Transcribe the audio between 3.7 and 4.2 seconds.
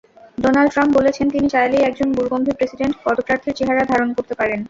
ধারণ